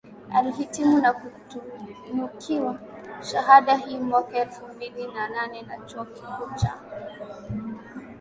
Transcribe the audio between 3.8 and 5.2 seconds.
mwaka elfu mbili